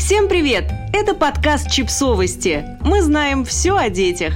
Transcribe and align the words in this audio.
Всем 0.00 0.28
привет! 0.28 0.64
Это 0.94 1.14
подкаст 1.14 1.70
«Чипсовости». 1.70 2.64
Мы 2.80 3.02
знаем 3.02 3.44
все 3.44 3.76
о 3.76 3.90
детях. 3.90 4.32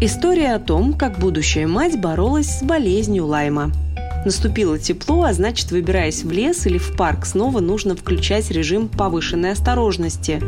История 0.00 0.56
о 0.56 0.58
том, 0.58 0.94
как 0.94 1.16
будущая 1.16 1.68
мать 1.68 1.98
боролась 1.98 2.58
с 2.58 2.62
болезнью 2.64 3.26
Лайма. 3.26 3.70
Наступило 4.24 4.80
тепло, 4.80 5.22
а 5.22 5.32
значит, 5.32 5.70
выбираясь 5.70 6.24
в 6.24 6.32
лес 6.32 6.66
или 6.66 6.76
в 6.76 6.96
парк, 6.96 7.24
снова 7.24 7.60
нужно 7.60 7.94
включать 7.94 8.50
режим 8.50 8.88
повышенной 8.88 9.52
осторожности. 9.52 10.42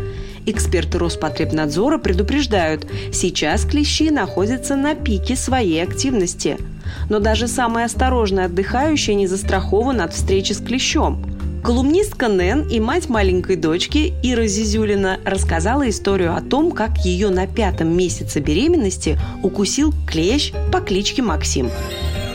Эксперты 0.45 0.99
Роспотребнадзора 0.99 1.99
предупреждают, 1.99 2.85
сейчас 3.13 3.65
клещи 3.65 4.11
находятся 4.11 4.75
на 4.75 4.97
пике 4.97 5.37
своей 5.37 5.81
активности. 5.81 6.59
Но 7.09 7.21
даже 7.21 7.47
самый 7.47 7.85
осторожный 7.85 8.47
отдыхающий 8.47 9.15
не 9.15 9.29
застрахован 9.29 10.01
от 10.01 10.13
встречи 10.13 10.53
с 10.53 10.59
клещом. 10.59 11.32
Колумнистка 11.63 12.27
Нэн 12.27 12.67
и 12.69 12.81
мать 12.81 13.09
маленькой 13.09 13.55
дочки 13.55 14.15
Ира 14.25 14.49
Зизюлина 14.49 15.21
рассказала 15.25 15.89
историю 15.89 16.35
о 16.35 16.41
том, 16.41 16.73
как 16.73 16.99
ее 17.05 17.31
на 17.31 17.47
пятом 17.47 17.97
месяце 17.97 18.41
беременности 18.41 19.17
укусил 19.45 19.95
клещ 20.05 20.53
по 20.73 20.81
кличке 20.81 21.23
Максим. 21.23 21.71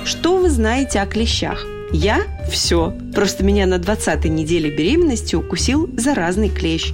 Что 0.06 0.38
вы 0.38 0.50
знаете 0.50 1.02
о 1.02 1.06
клещах? 1.06 1.66
Я– 1.92 2.22
все. 2.50 2.94
Просто 3.14 3.44
меня 3.44 3.66
на 3.66 3.76
20-й 3.76 4.30
неделе 4.30 4.72
беременности 4.72 5.36
укусил 5.36 5.90
заразный 5.98 6.50
клещ. 6.50 6.94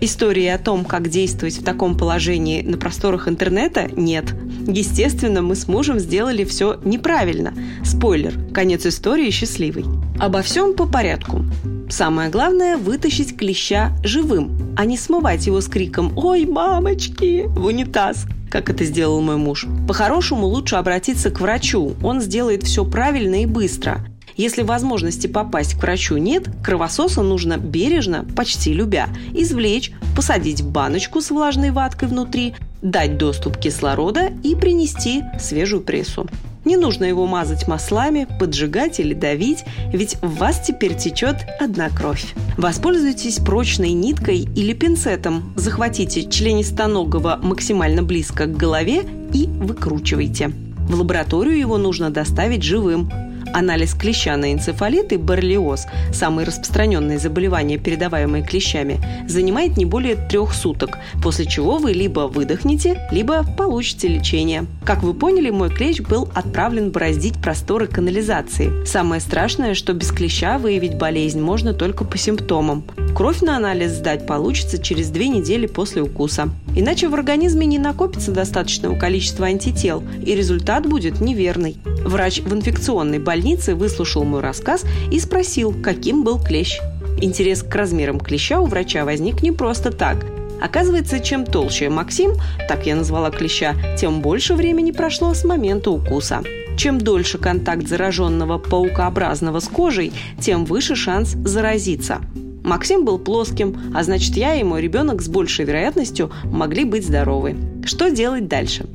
Истории 0.00 0.46
о 0.46 0.58
том, 0.58 0.86
как 0.86 1.08
действовать 1.08 1.58
в 1.58 1.64
таком 1.64 1.98
положении 1.98 2.62
на 2.62 2.78
просторах 2.78 3.28
интернета, 3.28 3.88
нет. 3.94 4.34
Естественно, 4.66 5.42
мы 5.42 5.54
с 5.54 5.68
мужем 5.68 5.98
сделали 5.98 6.44
все 6.44 6.80
неправильно. 6.82 7.52
Спойлер, 7.84 8.34
конец 8.54 8.86
истории 8.86 9.30
счастливый. 9.30 9.84
Обо 10.18 10.40
всем 10.40 10.74
по 10.74 10.86
порядку. 10.86 11.44
Самое 11.88 12.30
главное– 12.30 12.76
вытащить 12.78 13.36
клеща 13.36 13.92
живым, 14.02 14.74
а 14.76 14.84
не 14.84 14.96
смывать 14.96 15.46
его 15.46 15.60
с 15.60 15.66
криком 15.66 16.12
«Ой, 16.16 16.46
мамочки!» 16.46 17.44
в 17.46 17.66
унитаз, 17.66 18.26
как 18.50 18.70
это 18.70 18.84
сделал 18.84 19.20
мой 19.20 19.36
муж. 19.36 19.66
По-хорошему 19.86 20.46
лучше 20.46 20.76
обратиться 20.76 21.30
к 21.30 21.40
врачу, 21.40 21.94
он 22.02 22.20
сделает 22.20 22.62
все 22.62 22.84
правильно 22.84 23.42
и 23.42 23.46
быстро. 23.46 24.06
Если 24.36 24.62
возможности 24.62 25.26
попасть 25.26 25.74
к 25.74 25.82
врачу 25.82 26.16
нет, 26.16 26.48
кровососа 26.64 27.22
нужно 27.22 27.56
бережно, 27.56 28.24
почти 28.34 28.72
любя, 28.72 29.08
извлечь, 29.32 29.92
посадить 30.16 30.62
в 30.62 30.70
баночку 30.70 31.20
с 31.20 31.30
влажной 31.30 31.70
ваткой 31.70 32.08
внутри, 32.08 32.54
дать 32.82 33.16
доступ 33.16 33.58
кислорода 33.58 34.30
и 34.42 34.56
принести 34.56 35.22
свежую 35.38 35.82
прессу. 35.82 36.26
Не 36.64 36.76
нужно 36.76 37.04
его 37.04 37.26
мазать 37.26 37.68
маслами, 37.68 38.26
поджигать 38.38 39.00
или 39.00 39.14
давить, 39.14 39.64
ведь 39.92 40.16
в 40.22 40.36
вас 40.36 40.60
теперь 40.60 40.96
течет 40.96 41.36
одна 41.60 41.90
кровь. 41.90 42.34
Воспользуйтесь 42.56 43.38
прочной 43.38 43.92
ниткой 43.92 44.48
или 44.56 44.72
пинцетом, 44.72 45.52
захватите 45.56 46.28
членистоногого 46.28 47.38
максимально 47.42 48.02
близко 48.02 48.46
к 48.46 48.56
голове 48.56 49.02
и 49.32 49.46
выкручивайте. 49.46 50.52
В 50.88 50.98
лабораторию 50.98 51.58
его 51.58 51.78
нужно 51.78 52.10
доставить 52.10 52.62
живым. 52.62 53.10
Анализ 53.54 53.94
клеща 53.94 54.36
на 54.36 54.52
энцефалит 54.52 55.12
и 55.12 55.16
боррелиоз, 55.16 55.86
самые 56.12 56.44
распространенные 56.44 57.20
заболевания, 57.20 57.78
передаваемые 57.78 58.42
клещами, 58.42 59.00
занимает 59.28 59.76
не 59.76 59.84
более 59.84 60.16
трех 60.16 60.52
суток, 60.52 60.98
после 61.22 61.46
чего 61.46 61.78
вы 61.78 61.92
либо 61.92 62.22
выдохнете, 62.22 63.06
либо 63.12 63.44
получите 63.56 64.08
лечение. 64.08 64.66
Как 64.84 65.04
вы 65.04 65.14
поняли, 65.14 65.50
мой 65.50 65.70
клещ 65.70 66.00
был 66.00 66.28
отправлен 66.34 66.90
бороздить 66.90 67.40
просторы 67.40 67.86
канализации. 67.86 68.84
Самое 68.84 69.20
страшное, 69.20 69.74
что 69.74 69.92
без 69.92 70.10
клеща 70.10 70.58
выявить 70.58 70.98
болезнь 70.98 71.40
можно 71.40 71.74
только 71.74 72.04
по 72.04 72.18
симптомам. 72.18 72.82
Кровь 73.14 73.42
на 73.42 73.56
анализ 73.56 73.92
сдать 73.92 74.26
получится 74.26 74.76
через 74.76 75.08
две 75.10 75.28
недели 75.28 75.66
после 75.66 76.02
укуса. 76.02 76.48
Иначе 76.74 77.08
в 77.08 77.14
организме 77.14 77.64
не 77.64 77.78
накопится 77.78 78.32
достаточного 78.32 78.98
количества 78.98 79.46
антител, 79.46 80.02
и 80.26 80.34
результат 80.34 80.88
будет 80.88 81.20
неверный. 81.20 81.76
Врач 81.84 82.40
в 82.40 82.52
инфекционной 82.52 83.20
больнице 83.20 83.76
выслушал 83.76 84.24
мой 84.24 84.40
рассказ 84.40 84.84
и 85.12 85.20
спросил, 85.20 85.72
каким 85.80 86.24
был 86.24 86.40
клещ. 86.40 86.80
Интерес 87.22 87.62
к 87.62 87.72
размерам 87.72 88.18
клеща 88.18 88.60
у 88.60 88.66
врача 88.66 89.04
возник 89.04 89.42
не 89.42 89.52
просто 89.52 89.92
так. 89.92 90.26
Оказывается, 90.60 91.20
чем 91.20 91.46
толще 91.46 91.90
Максим, 91.90 92.32
так 92.68 92.84
я 92.84 92.96
назвала 92.96 93.30
клеща, 93.30 93.74
тем 93.96 94.22
больше 94.22 94.54
времени 94.54 94.90
прошло 94.90 95.34
с 95.34 95.44
момента 95.44 95.90
укуса. 95.92 96.42
Чем 96.76 97.00
дольше 97.00 97.38
контакт 97.38 97.86
зараженного 97.86 98.58
паукообразного 98.58 99.60
с 99.60 99.68
кожей, 99.68 100.12
тем 100.40 100.64
выше 100.64 100.96
шанс 100.96 101.36
заразиться. 101.44 102.20
Максим 102.64 103.04
был 103.04 103.18
плоским, 103.18 103.76
а 103.94 104.02
значит 104.02 104.36
я 104.36 104.54
и 104.54 104.62
мой 104.62 104.80
ребенок 104.80 105.20
с 105.20 105.28
большей 105.28 105.66
вероятностью 105.66 106.32
могли 106.44 106.84
быть 106.84 107.06
здоровы. 107.06 107.56
Что 107.84 108.10
делать 108.10 108.48
дальше? 108.48 108.86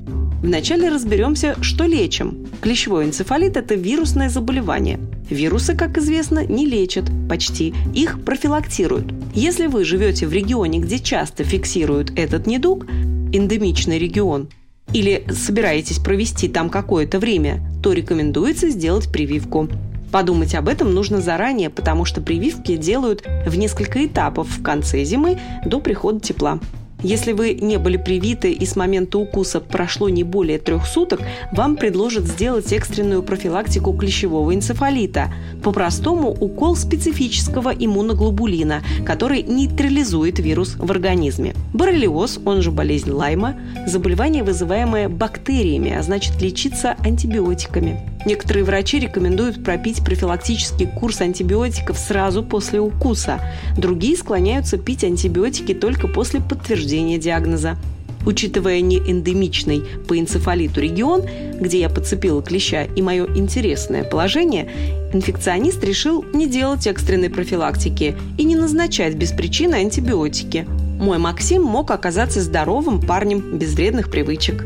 Вначале 0.42 0.90
разберемся, 0.90 1.56
что 1.62 1.86
лечим. 1.86 2.48
Клещевой 2.62 3.06
энцефалит– 3.06 3.58
это 3.58 3.76
вирусное 3.76 4.30
заболевание. 4.30 5.00
Вирусы, 5.30 5.76
как 5.76 6.00
известно, 6.00 6.44
не 6.44 6.66
лечат 6.66 7.06
почти, 7.30 7.76
их 7.94 8.24
профилактируют. 8.24 9.14
Если 9.36 9.68
вы 9.68 9.86
живете 9.86 10.26
в 10.26 10.34
регионе, 10.34 10.80
где 10.80 10.98
часто 10.98 11.44
фиксируют 11.44 12.12
этот 12.18 12.48
недуг, 12.48 12.88
эндемичный 13.32 14.00
регион, 14.00 14.50
или 14.94 15.24
собираетесь 15.30 16.00
провести 16.00 16.48
там 16.48 16.72
какое-то 16.72 17.20
время, 17.20 17.62
то 17.84 17.94
рекомендуется 17.94 18.70
сделать 18.70 19.12
прививку. 19.12 19.70
Подумать 20.12 20.56
об 20.56 20.68
этом 20.68 20.94
нужно 20.94 21.22
заранее, 21.22 21.70
потому 21.70 22.06
что 22.06 22.22
прививки 22.22 22.78
делают 22.78 23.24
в 23.46 23.56
несколько 23.58 24.06
этапов 24.06 24.48
в 24.48 24.64
конце 24.64 25.04
зимы 25.04 25.40
до 25.66 25.80
прихода 25.80 26.20
тепла. 26.20 26.60
Если 27.02 27.32
вы 27.32 27.54
не 27.54 27.78
были 27.78 27.96
привиты 27.96 28.52
и 28.52 28.66
с 28.66 28.76
момента 28.76 29.20
укуса 29.20 29.62
прошло 29.62 30.10
не 30.10 30.24
более 30.24 30.60
трех 30.60 30.86
суток, 30.86 31.22
вам 31.54 31.78
предложат 31.78 32.26
сделать 32.26 32.74
экстренную 32.74 33.24
профилактику 33.24 33.94
клещевого 33.94 34.54
энцефалита. 34.54 35.34
По-простому 35.64 36.30
укол 36.30 36.76
специфического 36.76 37.70
иммуноглобулина, 37.70 38.84
который 39.06 39.44
нейтрализует 39.44 40.40
вирус 40.40 40.76
в 40.78 40.92
организме. 40.92 41.56
Боррелиоз, 41.74 42.42
он 42.44 42.62
же 42.62 42.72
болезнь 42.72 43.12
Лайма, 43.12 43.56
заболевание, 43.88 44.44
вызываемое 44.44 45.08
бактериями, 45.08 45.94
а 45.94 46.04
значит 46.04 46.42
лечиться 46.42 46.98
антибиотиками. 47.00 48.06
Некоторые 48.26 48.66
врачи 48.66 49.00
рекомендуют 49.00 49.64
пропить 49.64 50.04
профилактический 50.04 50.88
курс 50.88 51.22
антибиотиков 51.22 51.98
сразу 51.98 52.44
после 52.44 52.80
укуса. 52.80 53.40
Другие 53.78 54.18
склоняются 54.18 54.78
пить 54.78 55.04
антибиотики 55.04 55.74
только 55.74 56.08
после 56.08 56.42
подтверждения 56.42 57.18
диагноза. 57.18 57.78
Учитывая 58.26 58.82
не 58.82 58.98
эндемичный 58.98 59.82
по 60.08 60.20
энцефалиту 60.20 60.82
регион, 60.82 61.24
где 61.60 61.80
я 61.80 61.90
подцепила 61.90 62.44
клеща, 62.44 62.84
и 62.84 63.02
мое 63.02 63.26
интересное 63.36 64.04
положение, 64.04 64.70
инфекционист 65.14 65.82
решил 65.86 66.26
не 66.34 66.48
делать 66.48 66.86
экстренной 66.86 67.30
профилактики 67.30 68.18
и 68.38 68.44
не 68.44 68.58
назначать 68.58 69.16
без 69.16 69.32
причины 69.32 69.76
антибиотики. 69.76 70.68
Мой 71.00 71.18
Максим 71.18 71.64
мог 71.64 71.92
оказаться 71.92 72.42
здоровым 72.42 73.02
парнем 73.02 73.58
без 73.58 73.74
вредных 73.74 74.12
привычек. 74.12 74.66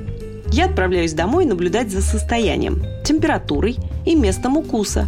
Я 0.54 0.66
отправляюсь 0.66 1.14
домой 1.14 1.46
наблюдать 1.46 1.90
за 1.90 2.04
состоянием, 2.04 2.84
температурой 3.04 3.78
и 4.06 4.14
местом 4.14 4.56
укуса. 4.56 5.08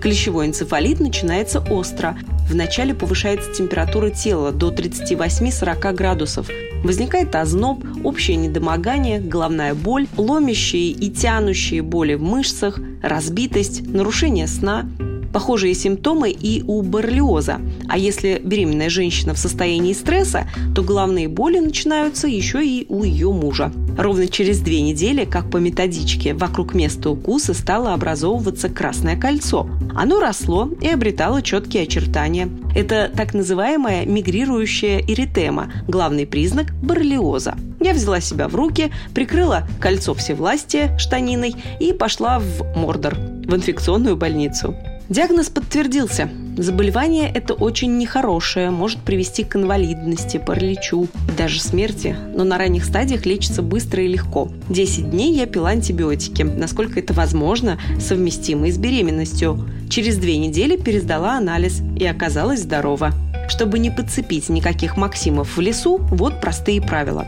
Клещевой 0.00 0.46
энцефалит 0.46 1.00
начинается 1.00 1.58
остро. 1.58 2.16
Вначале 2.48 2.94
повышается 2.94 3.52
температура 3.52 4.10
тела 4.10 4.52
до 4.52 4.70
38-40 4.70 5.94
градусов. 5.94 6.48
Возникает 6.84 7.34
озноб, 7.34 7.84
общее 8.04 8.36
недомогание, 8.36 9.18
головная 9.18 9.74
боль, 9.74 10.06
ломящие 10.16 10.92
и 10.92 11.10
тянущие 11.10 11.82
боли 11.82 12.14
в 12.14 12.22
мышцах, 12.22 12.78
разбитость, 13.02 13.84
нарушение 13.84 14.46
сна– 14.46 14.88
Похожие 15.34 15.74
симптомы 15.74 16.30
и 16.30 16.62
у 16.62 16.80
боррелиоза. 16.82 17.60
А 17.88 17.98
если 17.98 18.40
беременная 18.42 18.88
женщина 18.88 19.34
в 19.34 19.38
состоянии 19.38 19.92
стресса, 19.92 20.46
то 20.76 20.84
головные 20.84 21.26
боли 21.26 21.58
начинаются 21.58 22.28
еще 22.28 22.64
и 22.64 22.86
у 22.88 23.02
ее 23.02 23.32
мужа. 23.32 23.72
Ровно 23.98 24.28
через 24.28 24.60
две 24.60 24.80
недели, 24.80 25.24
как 25.24 25.50
по 25.50 25.56
методичке, 25.56 26.34
вокруг 26.34 26.72
места 26.72 27.10
укуса 27.10 27.52
стало 27.52 27.94
образовываться 27.94 28.68
красное 28.68 29.16
кольцо. 29.16 29.68
Оно 29.96 30.20
росло 30.20 30.70
и 30.80 30.86
обретало 30.86 31.42
четкие 31.42 31.82
очертания. 31.82 32.48
Это 32.76 33.10
так 33.12 33.34
называемая 33.34 34.06
мигрирующая 34.06 35.00
эритема, 35.00 35.72
главный 35.88 36.28
признак 36.28 36.72
боррелиоза. 36.80 37.56
Я 37.80 37.92
взяла 37.92 38.20
себя 38.20 38.46
в 38.46 38.54
руки, 38.54 38.92
прикрыла 39.14 39.66
кольцо 39.80 40.14
всевластия 40.14 40.96
штаниной 40.96 41.56
и 41.80 41.92
пошла 41.92 42.38
в 42.38 42.62
Мордор, 42.76 43.14
в 43.16 43.52
инфекционную 43.52 44.16
больницу. 44.16 44.76
Диагноз 45.08 45.50
подтвердился. 45.50 46.30
Заболевание 46.56 47.30
это 47.30 47.52
очень 47.52 47.98
нехорошее, 47.98 48.70
может 48.70 49.00
привести 49.00 49.44
к 49.44 49.54
инвалидности, 49.56 50.38
параличу 50.38 51.08
даже 51.36 51.60
смерти, 51.60 52.16
но 52.34 52.44
на 52.44 52.56
ранних 52.56 52.84
стадиях 52.84 53.26
лечится 53.26 53.60
быстро 53.60 54.02
и 54.02 54.08
легко. 54.08 54.48
10 54.70 55.10
дней 55.10 55.34
я 55.34 55.46
пила 55.46 55.70
антибиотики, 55.70 56.42
насколько 56.42 57.00
это 57.00 57.12
возможно, 57.12 57.78
совместимо 58.00 58.70
с 58.70 58.78
беременностью. 58.78 59.68
Через 59.90 60.16
две 60.16 60.38
недели 60.38 60.76
пересдала 60.76 61.36
анализ 61.36 61.82
и 61.98 62.06
оказалась 62.06 62.60
здорова. 62.60 63.12
Чтобы 63.48 63.78
не 63.78 63.90
подцепить 63.90 64.48
никаких 64.48 64.96
максимов 64.96 65.58
в 65.58 65.60
лесу, 65.60 65.98
вот 66.10 66.40
простые 66.40 66.80
правила. 66.80 67.26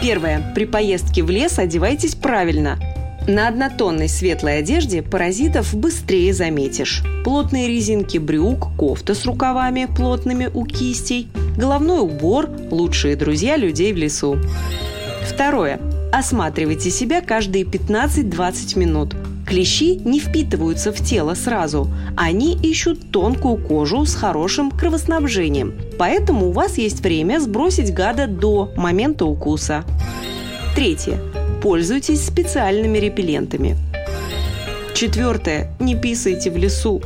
Первое. 0.00 0.52
При 0.54 0.64
поездке 0.64 1.24
в 1.24 1.30
лес 1.30 1.58
одевайтесь 1.58 2.14
правильно. 2.14 2.78
На 3.30 3.46
однотонной 3.46 4.08
светлой 4.08 4.58
одежде 4.58 5.02
паразитов 5.02 5.72
быстрее 5.72 6.34
заметишь. 6.34 7.04
Плотные 7.22 7.68
резинки 7.68 8.18
брюк, 8.18 8.76
кофта 8.76 9.14
с 9.14 9.24
рукавами 9.24 9.84
плотными 9.86 10.50
у 10.52 10.66
кистей, 10.66 11.28
головной 11.56 12.00
убор– 12.00 12.50
лучшие 12.72 13.14
друзья 13.14 13.56
людей 13.56 13.92
в 13.92 13.96
лесу. 13.96 14.36
Второе. 15.22 15.78
Осматривайте 16.12 16.90
себя 16.90 17.20
каждые 17.20 17.62
15-20 17.62 18.76
минут. 18.76 19.14
Клещи 19.46 20.00
не 20.04 20.18
впитываются 20.18 20.92
в 20.92 20.96
тело 20.96 21.34
сразу. 21.34 21.86
Они 22.16 22.58
ищут 22.60 23.12
тонкую 23.12 23.58
кожу 23.64 24.06
с 24.06 24.16
хорошим 24.16 24.72
кровоснабжением. 24.72 25.74
Поэтому 26.00 26.48
у 26.48 26.52
вас 26.52 26.78
есть 26.78 26.98
время 26.98 27.38
сбросить 27.38 27.94
гада 27.94 28.26
до 28.26 28.72
момента 28.74 29.24
укуса. 29.24 29.84
Третье. 30.74 31.29
Пользуйтесь 31.62 32.24
специальными 32.24 32.98
репеллентами. 32.98 33.76
Четвертое. 34.94 35.74
Не 35.78 35.94
писайте 35.94 36.50
в 36.50 36.56
лесу. 36.56 37.02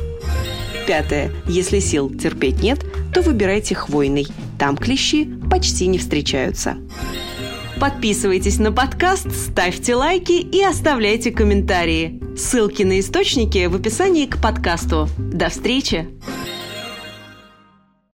Пятое. 0.87 1.31
Если 1.47 1.79
сил 1.79 2.09
терпеть 2.09 2.61
нет, 2.61 2.85
то 3.13 3.21
выбирайте 3.21 3.75
хвойный. 3.75 4.27
Там 4.57 4.77
клещи 4.77 5.25
почти 5.49 5.87
не 5.87 5.97
встречаются. 5.97 6.77
Подписывайтесь 7.79 8.57
на 8.57 8.71
подкаст, 8.71 9.27
ставьте 9.35 9.95
лайки 9.95 10.33
и 10.33 10.63
оставляйте 10.63 11.31
комментарии. 11.31 12.21
Ссылки 12.37 12.83
на 12.83 12.99
источники 12.99 13.65
в 13.65 13.75
описании 13.75 14.25
к 14.25 14.41
подкасту. 14.41 15.09
До 15.17 15.49
встречи! 15.49 16.07